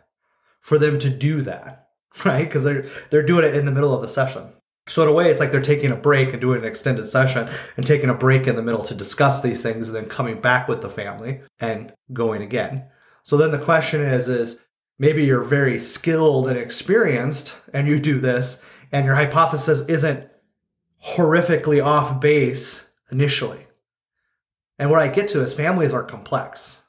for 0.61 0.79
them 0.79 0.99
to 0.99 1.11
do 1.11 1.43
that 1.43 1.84
right? 2.25 2.45
Because 2.45 2.65
they're 2.65 2.87
they're 3.11 3.23
doing 3.23 3.45
it 3.45 3.55
in 3.55 3.65
the 3.65 3.73
middle 3.73 3.95
of 3.95 4.03
the 4.03 4.09
session. 4.09 4.49
So 4.87 5.03
in 5.03 5.09
a 5.09 5.13
way, 5.13 5.31
it's 5.31 5.41
like 5.41 5.51
they're 5.51 5.63
taking 5.63 5.91
a 5.91 5.97
break 5.97 6.33
and 6.33 6.41
doing 6.41 6.61
an 6.61 6.67
extended 6.67 7.07
session 7.07 7.49
and 7.77 7.87
taking 7.87 8.11
a 8.11 8.15
break 8.15 8.47
in 8.47 8.55
the 8.55 8.63
middle 8.63 8.83
to 8.83 8.95
discuss 8.95 9.41
these 9.41 9.63
things 9.63 9.89
and 9.89 9.97
then 9.97 10.07
coming 10.07 10.41
back 10.41 10.69
with 10.69 10.83
the 10.83 10.91
family 10.91 11.41
and 11.59 11.93
going 12.13 12.43
again. 12.43 12.85
So 13.23 13.39
then 13.39 13.51
the 13.51 13.59
question 13.59 14.03
is, 14.03 14.29
is 14.29 14.59
maybe 14.99 15.25
you're 15.25 15.43
very 15.43 15.79
skilled 15.79 16.49
and 16.49 16.59
experienced 16.59 17.57
and 17.73 17.89
you 17.89 17.99
do 17.99 18.21
this 18.21 18.61
and 18.93 19.07
your 19.07 19.15
hypothesis 19.15 19.81
isn't 19.89 20.29
horrifically 21.03 21.85
off 21.85 22.21
base 22.21 22.89
initially. 23.11 23.67
And 24.79 24.91
what 24.91 25.01
I 25.01 25.09
get 25.09 25.29
to 25.29 25.41
is 25.41 25.55
families 25.55 25.95
are 25.95 26.03
complex, 26.03 26.83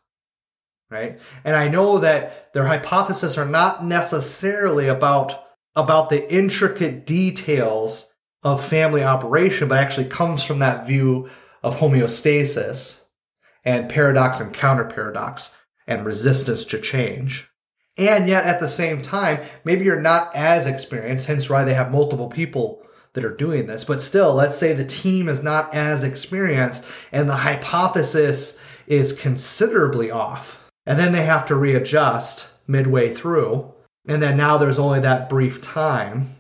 right? 0.90 1.20
And 1.44 1.56
I 1.56 1.68
know 1.68 2.00
that 2.00 2.54
their 2.54 2.68
hypotheses 2.68 3.38
are 3.38 3.46
not 3.46 3.86
necessarily 3.86 4.88
about 4.88 5.42
about 5.76 6.10
the 6.10 6.34
intricate 6.34 7.06
details 7.06 8.10
of 8.44 8.64
family 8.64 9.04
operation, 9.04 9.68
but 9.68 9.80
actually 9.80 10.08
comes 10.08 10.42
from 10.42 10.60
that 10.60 10.88
view 10.88 11.30
of 11.64 11.78
homeostasis 11.78 13.04
and 13.66 13.90
paradox 13.90 14.40
and 14.40 14.54
counter 14.54 14.86
paradox 14.86 15.54
and 15.88 16.06
resistance 16.06 16.64
to 16.66 16.80
change. 16.80 17.50
And 17.98 18.28
yet 18.28 18.46
at 18.46 18.60
the 18.60 18.70
same 18.70 19.02
time, 19.02 19.42
maybe 19.64 19.86
you're 19.86 20.00
not 20.00 20.36
as 20.36 20.68
experienced, 20.68 21.28
hence 21.28 21.50
why 21.50 21.64
they 21.64 21.74
have 21.74 21.92
multiple 21.92 22.28
people 22.28 22.82
that 23.14 23.26
are 23.26 23.36
doing 23.36 23.68
this. 23.68 23.84
But 23.84 24.02
still, 24.02 24.34
let's 24.34 24.58
say 24.58 24.74
the 24.74 24.86
team 24.86 25.28
is 25.28 25.42
not 25.42 25.74
as 25.74 26.04
experienced 26.04 26.86
and 27.12 27.30
the 27.30 27.38
hypothesis 27.38 28.60
is 28.88 29.14
considerably 29.14 30.12
off. 30.12 30.65
And 30.86 31.00
then 31.00 31.12
they 31.12 31.26
have 31.26 31.46
to 31.48 31.56
readjust 31.56 32.50
midway 32.68 33.14
through. 33.14 33.74
And 34.08 34.22
then 34.22 34.38
now 34.38 34.58
there's 34.58 34.80
only 34.80 35.00
that 35.00 35.30
brief 35.30 35.62
time. 35.62 36.36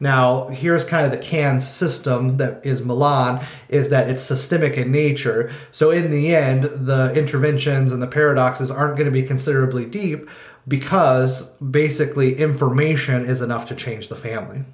Now, 0.00 0.48
here's 0.48 0.84
kind 0.84 1.06
of 1.06 1.12
the 1.12 1.24
CAN 1.24 1.60
system 1.60 2.38
that 2.38 2.66
is 2.66 2.84
Milan, 2.84 3.44
is 3.68 3.90
that 3.90 4.10
it's 4.10 4.22
systemic 4.22 4.76
in 4.76 4.90
nature. 4.90 5.52
So 5.70 5.92
in 5.92 6.10
the 6.10 6.34
end, 6.34 6.64
the 6.64 7.12
interventions 7.14 7.92
and 7.92 8.02
the 8.02 8.08
paradoxes 8.08 8.70
aren't 8.70 8.96
going 8.96 9.06
to 9.06 9.12
be 9.12 9.22
considerably 9.22 9.84
deep 9.84 10.28
because 10.66 11.44
basically 11.58 12.36
information 12.36 13.24
is 13.24 13.40
enough 13.40 13.66
to 13.68 13.76
change 13.76 14.08
the 14.08 14.16
family. 14.16 14.64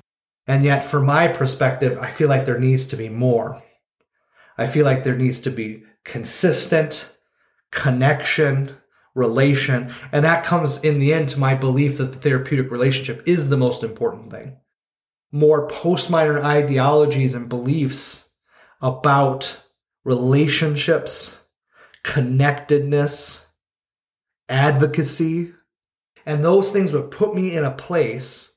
And 0.47 0.65
yet, 0.65 0.83
from 0.83 1.05
my 1.05 1.29
perspective, 1.29 1.99
I 2.01 2.09
feel 2.09 2.31
like 2.31 2.47
there 2.47 2.59
needs 2.59 2.87
to 2.87 2.97
be 2.97 3.11
more. 3.11 3.63
I 4.57 4.67
feel 4.67 4.87
like 4.87 5.05
there 5.05 5.15
needs 5.15 5.41
to 5.41 5.51
be 5.51 5.85
consistent 6.05 7.13
connection, 7.71 8.77
relation. 9.15 9.93
And 10.13 10.25
that 10.25 10.45
comes 10.45 10.83
in 10.83 10.99
the 10.99 11.13
end 11.13 11.29
to 11.31 11.41
my 11.41 11.55
belief 11.55 11.99
that 11.99 12.13
the 12.13 12.19
therapeutic 12.19 12.71
relationship 12.71 13.23
is 13.27 13.49
the 13.49 13.57
most 13.57 13.83
important 13.83 14.31
thing. 14.31 14.57
More 15.31 15.69
postmodern 15.69 16.43
ideologies 16.43 17.35
and 17.35 17.49
beliefs 17.49 18.31
about 18.81 19.63
relationships, 20.05 21.41
connectedness, 22.03 23.47
advocacy, 24.49 25.53
and 26.25 26.43
those 26.45 26.71
things 26.71 26.93
would 26.93 27.11
put 27.11 27.35
me 27.35 27.57
in 27.57 27.65
a 27.65 27.71
place 27.71 28.55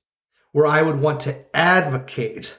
where 0.51 0.65
I 0.65 0.81
would 0.81 0.99
want 0.99 1.19
to 1.21 1.45
advocate. 1.55 2.57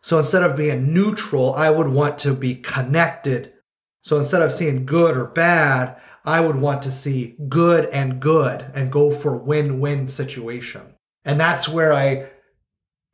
So 0.00 0.18
instead 0.18 0.42
of 0.42 0.56
being 0.56 0.92
neutral, 0.92 1.54
I 1.54 1.70
would 1.70 1.88
want 1.88 2.18
to 2.20 2.34
be 2.34 2.56
connected. 2.56 3.53
So 4.04 4.18
instead 4.18 4.42
of 4.42 4.52
seeing 4.52 4.84
good 4.84 5.16
or 5.16 5.24
bad, 5.24 5.96
I 6.26 6.42
would 6.42 6.56
want 6.56 6.82
to 6.82 6.92
see 6.92 7.36
good 7.48 7.86
and 7.86 8.20
good 8.20 8.70
and 8.74 8.92
go 8.92 9.14
for 9.14 9.34
win-win 9.34 10.08
situation. 10.08 10.82
And 11.24 11.40
that's 11.40 11.70
where 11.70 11.90
I 11.90 12.28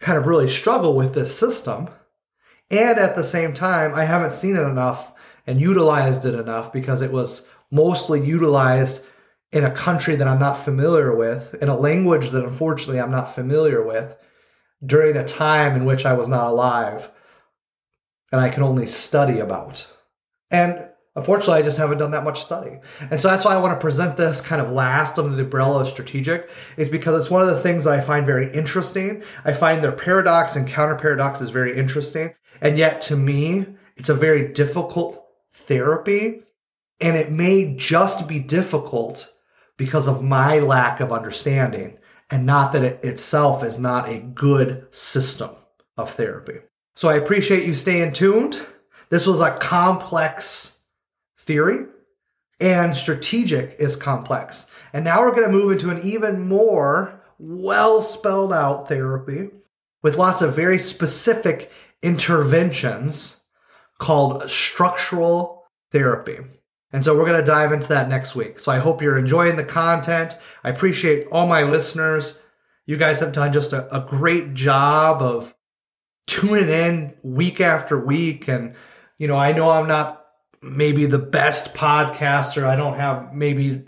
kind 0.01 0.19
of 0.19 0.27
really 0.27 0.49
struggle 0.49 0.97
with 0.97 1.15
this 1.15 1.37
system. 1.39 1.91
And 2.73 2.99
at 2.99 3.15
the 3.15 3.23
same 3.23 3.55
time, 3.55 3.95
I 3.95 4.03
haven't 4.03 4.33
seen 4.33 4.57
it 4.57 4.63
enough 4.63 5.13
and 5.47 5.61
utilized 5.61 6.27
it 6.27 6.35
enough 6.35 6.73
because 6.73 7.03
it 7.03 7.13
was 7.13 7.47
mostly 7.71 8.27
utilized 8.27 9.05
in 9.53 9.65
a 9.65 9.71
country 9.71 10.17
that 10.17 10.27
I'm 10.27 10.41
not 10.41 10.55
familiar 10.55 11.15
with, 11.15 11.55
in 11.63 11.69
a 11.69 11.79
language 11.79 12.31
that 12.31 12.45
unfortunately 12.45 13.01
I'm 13.01 13.13
not 13.13 13.33
familiar 13.33 13.81
with, 13.81 14.17
during 14.85 15.17
a 15.17 15.25
time 15.25 15.77
in 15.77 15.85
which 15.85 16.05
I 16.05 16.15
was 16.15 16.27
not 16.27 16.49
alive 16.49 17.13
and 18.33 18.41
I 18.41 18.49
can 18.49 18.65
only 18.65 18.87
study 18.87 19.39
about. 19.39 19.87
And 20.51 20.89
unfortunately, 21.15 21.61
I 21.61 21.63
just 21.63 21.79
haven't 21.79 21.99
done 21.99 22.11
that 22.13 22.25
much 22.25 22.43
study. 22.43 22.79
And 23.11 23.21
so 23.21 23.29
that's 23.29 23.45
why 23.45 23.55
I 23.55 23.61
want 23.61 23.79
to 23.79 23.81
present 23.81 24.17
this 24.17 24.41
kind 24.41 24.61
of 24.61 24.71
last 24.71 25.19
under 25.19 25.37
the 25.37 25.45
umbrella 25.45 25.81
of 25.81 25.89
strategic, 25.89 26.51
is 26.77 26.89
because 26.89 27.21
it's 27.21 27.31
one 27.31 27.43
of 27.43 27.49
the 27.49 27.61
things 27.61 27.85
that 27.85 27.95
I 27.95 28.01
find 28.01 28.27
very 28.27 28.53
interesting. 28.53 29.23
I 29.45 29.53
find 29.53 29.83
their 29.83 29.93
paradox 29.93 30.57
and 30.57 30.67
counter 30.69 30.97
paradox 30.97 31.41
is 31.41 31.51
very 31.51 31.77
interesting. 31.77 32.35
And 32.61 32.79
yet, 32.79 33.01
to 33.03 33.17
me, 33.17 33.67
it's 33.97 34.09
a 34.09 34.15
very 34.15 34.53
difficult 34.53 35.25
therapy. 35.53 36.43
And 37.01 37.17
it 37.17 37.33
may 37.33 37.75
just 37.77 38.29
be 38.29 38.39
difficult 38.39 39.33
because 39.77 40.07
of 40.07 40.23
my 40.23 40.59
lack 40.59 41.01
of 41.01 41.13
understanding 41.13 41.97
and 42.31 42.47
not 42.47 42.73
that 42.73 42.85
it 42.85 43.05
itself 43.05 43.65
is 43.65 43.79
not 43.79 44.09
a 44.09 44.21
good 44.21 44.87
system 44.95 45.51
of 45.97 46.13
therapy. 46.15 46.59
So 46.95 47.09
I 47.09 47.15
appreciate 47.15 47.67
you 47.67 47.75
staying 47.75 48.13
tuned. 48.13 48.65
This 49.11 49.27
was 49.27 49.41
a 49.41 49.57
complex 49.57 50.79
theory 51.39 51.87
and 52.61 52.97
strategic 52.97 53.77
is 53.79 53.97
complex. 53.97 54.67
And 54.93 55.05
now 55.05 55.21
we're 55.21 55.35
going 55.35 55.51
to 55.51 55.53
move 55.53 55.73
into 55.73 55.91
an 55.91 56.01
even 56.03 56.47
more 56.47 57.21
well 57.39 58.03
spelled 58.03 58.53
out 58.53 58.89
therapy 58.89 59.51
with 60.03 60.19
lots 60.19 60.43
of 60.43 60.55
very 60.55 60.79
specific 60.79 61.73
interventions 62.03 63.41
called 63.99 64.49
structural 64.51 65.65
therapy. 65.91 66.39
And 66.93 67.05
so 67.05 67.17
we're 67.17 67.27
going 67.27 67.41
to 67.41 67.47
dive 67.47 67.73
into 67.73 67.89
that 67.89 68.09
next 68.09 68.35
week. 68.35 68.59
So 68.59 68.73
I 68.73 68.79
hope 68.79 69.01
you're 69.01 69.19
enjoying 69.19 69.57
the 69.57 69.65
content. 69.65 70.37
I 70.65 70.71
appreciate 70.71 71.29
all 71.31 71.47
my 71.47 71.63
listeners. 71.63 72.39
You 72.85 72.97
guys 72.97 73.21
have 73.21 73.33
done 73.33 73.53
just 73.53 73.73
a, 73.73 73.95
a 73.95 74.01
great 74.01 74.55
job 74.55 75.23
of 75.23 75.55
tuning 76.27 76.69
in 76.69 77.15
week 77.23 77.61
after 77.61 77.99
week. 77.99 78.49
And, 78.49 78.75
you 79.21 79.29
know, 79.29 79.37
I 79.37 79.53
know 79.53 79.69
I'm 79.69 79.87
not 79.87 80.27
maybe 80.63 81.05
the 81.05 81.19
best 81.19 81.75
podcaster. 81.75 82.65
I 82.65 82.75
don't 82.75 82.97
have 82.97 83.35
maybe 83.35 83.85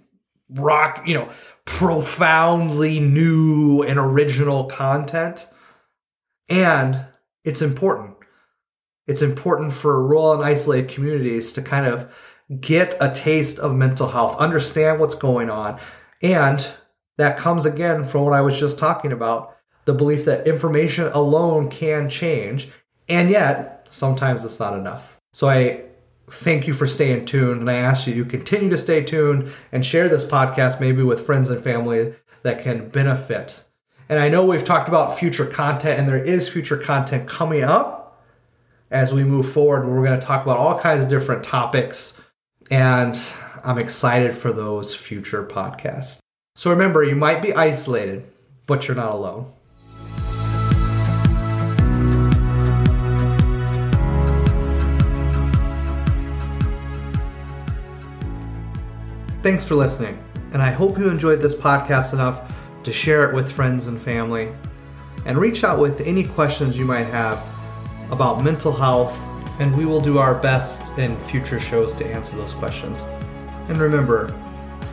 rock, 0.51 1.03
you 1.07 1.14
know, 1.14 1.31
profoundly 1.64 3.01
new 3.01 3.83
and 3.83 3.99
original 3.99 4.64
content. 4.64 5.49
And 6.51 7.07
it's 7.45 7.62
important. 7.62 8.16
It's 9.07 9.23
important 9.23 9.73
for 9.73 10.07
rural 10.07 10.35
and 10.35 10.45
isolated 10.45 10.90
communities 10.90 11.55
to 11.55 11.62
kind 11.62 11.87
of 11.87 12.12
get 12.61 12.95
a 13.01 13.11
taste 13.11 13.59
of 13.59 13.75
mental 13.75 14.09
health, 14.09 14.37
understand 14.37 15.01
what's 15.01 15.14
going 15.14 15.49
on. 15.49 15.81
And 16.21 16.66
that 17.16 17.38
comes 17.38 17.64
again 17.64 18.05
from 18.05 18.25
what 18.25 18.35
I 18.35 18.42
was 18.42 18.61
just 18.61 18.79
talking 18.79 19.12
about 19.12 19.57
the 19.87 19.95
belief 19.95 20.27
that 20.27 20.47
information 20.47 21.07
alone 21.07 21.71
can 21.71 22.11
change. 22.11 22.68
And 23.09 23.31
yet, 23.31 23.87
sometimes 23.88 24.45
it's 24.45 24.61
not 24.61 24.79
enough. 24.79 25.12
So 25.33 25.49
I 25.49 25.85
thank 26.31 26.66
you 26.66 26.75
for 26.75 26.87
staying 26.87 27.27
tuned. 27.27 27.61
And 27.61 27.71
I 27.71 27.75
ask 27.75 28.07
you 28.07 28.23
to 28.23 28.29
continue 28.29 28.71
to 28.71 28.79
stay 28.79 29.03
tuned 29.03 29.53
and 29.71 29.85
share 29.85 30.09
this 30.09 30.25
podcast 30.25 30.81
maybe 30.81 31.03
with 31.03 31.25
friends 31.25 31.51
and 31.51 31.62
family 31.62 32.14
that 32.42 32.62
can 32.62 32.88
benefit. 32.88 33.64
And 34.09 34.18
I 34.18 34.29
know 34.29 34.45
we've 34.45 34.64
talked 34.64 34.88
about 34.88 35.18
future 35.18 35.47
content, 35.47 35.99
and 35.99 36.09
there 36.09 36.23
is 36.23 36.49
future 36.49 36.77
content 36.77 37.27
coming 37.27 37.62
up 37.62 38.23
as 38.90 39.12
we 39.14 39.25
move 39.25 39.51
forward. 39.51 39.87
We're 39.87 40.05
going 40.05 40.18
to 40.18 40.27
talk 40.27 40.42
about 40.42 40.59
all 40.59 40.79
kinds 40.79 41.05
of 41.05 41.11
different 41.11 41.45
topics 41.45 42.21
and 42.71 43.18
I'm 43.64 43.79
excited 43.79 44.33
for 44.33 44.53
those 44.53 44.95
future 44.95 45.45
podcasts. 45.45 46.18
So 46.57 46.71
remember, 46.71 47.05
you 47.05 47.14
might 47.14 47.42
be 47.42 47.55
isolated, 47.55 48.35
but 48.66 48.88
you're 48.88 48.97
not 48.97 49.14
alone. 49.14 49.53
Thanks 59.42 59.64
for 59.64 59.74
listening, 59.74 60.22
and 60.52 60.62
I 60.62 60.70
hope 60.70 60.96
you 60.96 61.09
enjoyed 61.09 61.40
this 61.40 61.52
podcast 61.52 62.12
enough 62.12 62.52
to 62.85 62.92
share 62.92 63.28
it 63.28 63.35
with 63.35 63.50
friends 63.50 63.88
and 63.88 64.00
family. 64.00 64.52
And 65.26 65.37
reach 65.37 65.64
out 65.64 65.81
with 65.81 66.00
any 66.02 66.22
questions 66.22 66.78
you 66.78 66.85
might 66.85 67.07
have 67.07 67.44
about 68.12 68.44
mental 68.44 68.72
health 68.72 69.20
and 69.59 69.76
we 69.76 69.85
will 69.85 70.00
do 70.00 70.18
our 70.18 70.35
best 70.37 70.96
in 70.98 71.18
future 71.20 71.61
shows 71.61 71.94
to 71.94 72.07
answer 72.07 72.37
those 72.37 72.52
questions. 72.52 73.09
And 73.68 73.78
remember, 73.78 74.35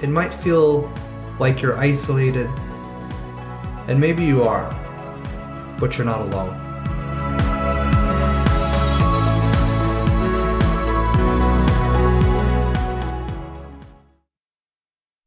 it 0.02 0.10
might 0.10 0.34
feel 0.34 0.92
like 1.40 1.62
you're 1.62 1.78
isolated, 1.78 2.48
and 3.88 4.00
maybe 4.00 4.26
you 4.26 4.44
are, 4.44 4.70
but 5.80 5.98
you're 5.98 6.06
not 6.06 6.22
alone. 6.22 6.69